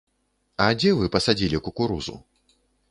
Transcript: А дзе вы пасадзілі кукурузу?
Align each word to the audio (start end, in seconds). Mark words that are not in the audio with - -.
А 0.65 0.71
дзе 0.79 0.95
вы 1.03 1.11
пасадзілі 1.17 1.63
кукурузу? 1.69 2.21